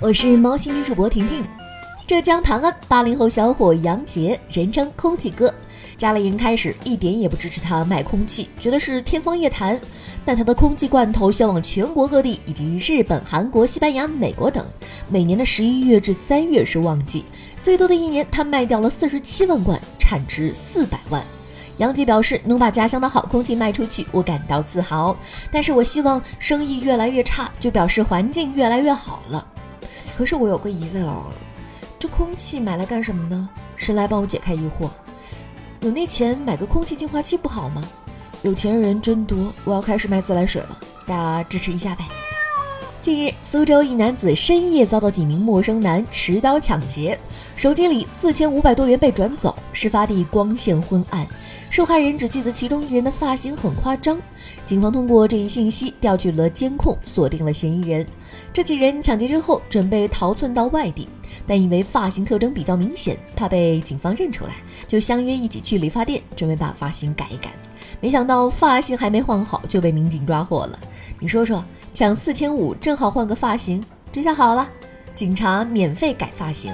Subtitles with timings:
[0.00, 1.44] 我是猫星女主播婷婷。
[2.06, 5.52] 浙江唐安八零后小伙杨杰，人称“空气哥”，
[5.98, 9.78] 家里人开始一点也不支持他卖空气，觉得是天方夜谭。
[10.24, 14.64] 但他的空气罐头销往全国各地，以及日本、韩国、西班牙、美国等。
[15.08, 17.24] 每年的十一月至三月是旺季，
[17.60, 21.20] 最多的一年他卖掉了四十七万罐，产值四百万。
[21.78, 25.16] 杨杰表示，能把家乡的好空气卖出去，我感到自豪。
[25.50, 29.44] 但是我希望生意越来越差，就表示环境越来越好了。
[30.18, 31.26] 可是我有个疑问啊，
[31.96, 33.48] 这空气买来干什么呢？
[33.76, 34.90] 谁来帮我解开疑惑？
[35.78, 37.80] 有那钱买个空气净化器不好吗？
[38.42, 42.04] 有钱人真多，我要开始卖自来水了，大家支持一下呗。
[43.08, 47.18] 近日，苏州一男子深夜遭到几名陌生男持刀抢劫，
[47.56, 49.56] 手机里四千五百多元被转走。
[49.72, 51.26] 事发地光线昏暗。
[51.70, 54.20] 受害人只记得其中一人的发型很夸张，
[54.66, 58.06] 警方通过这一信息调取了监控，锁定了嫌疑人。
[58.52, 61.08] 这几人抢劫之后准备逃窜到外地，
[61.46, 64.56] 但因为发型特征比较明显，怕被警方认出来，
[64.86, 67.54] 就相约一起去理发店，准备把发型改一改。
[68.02, 70.78] 没想到发型还没换好就被民警抓获了。
[71.18, 71.64] 你说说，
[71.98, 73.82] 抢四千五正好换个发型，
[74.12, 74.68] 这下好了，
[75.16, 76.72] 警察免费改发型。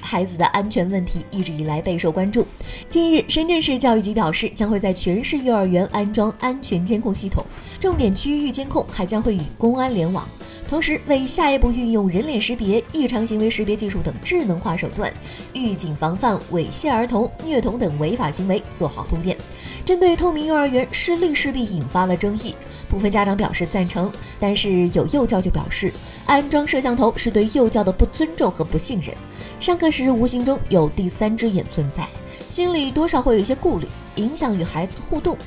[0.00, 2.46] 孩子的安全问题一直以来备受关注。
[2.88, 7.44] 近日，深圳市教育局表示，将会在全市幼儿园安装安全监控系统，
[7.78, 10.26] 重点区域监控还将会与公安联网，
[10.68, 15.12] 同时为下一步运用人脸识别、异常行为识别技术等智能化手段，
[15.52, 19.36] 预警防范猥亵儿童、虐童等违法行为做好铺垫。
[19.84, 22.54] 针对透明幼儿园失利势必引发了争议，
[22.88, 25.92] 部分家长表示赞成，但是有幼教就表示，
[26.26, 29.14] 安装摄像头是对幼教的不尊重和不信任。
[29.60, 32.08] 上课时无形中有第三只眼存在，
[32.48, 33.86] 心里多少会有一些顾虑，
[34.16, 35.38] 影响与孩子互动。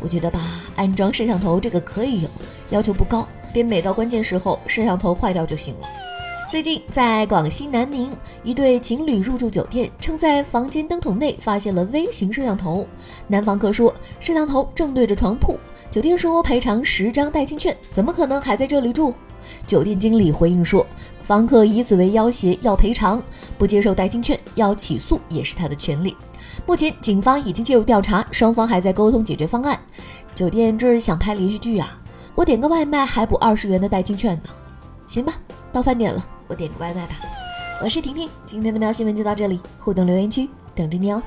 [0.00, 2.28] 我觉得吧，安装摄像头这个可以有，
[2.70, 5.88] 要求不高，别每到关键时候摄像头坏掉就行了。
[6.50, 8.10] 最近在广西南宁，
[8.42, 12.86] 一对情侣入住酒店，称在房间灯筒内发现了微型摄像头。
[13.28, 15.56] 男房客说，摄像头正对着床铺，
[15.90, 19.14] 酒店说赔偿十张代金券，怎么可能还在这里住？
[19.66, 20.84] 酒店经理回应说。
[21.22, 23.22] 房客以此为要挟要赔偿，
[23.56, 26.16] 不接受代金券要起诉也是他的权利。
[26.66, 29.78] 目前警方已经介入调查，双方还在沟通解决方案。
[30.34, 31.96] 酒店这是想拍连续剧啊？
[32.34, 34.50] 我点个外卖还补二十元的代金券呢。
[35.06, 35.34] 行吧，
[35.72, 37.12] 到饭点了，我点个外卖吧。
[37.82, 41.22] 我是婷婷，今天的喵新闻就到这里，互动留言区等着你哦。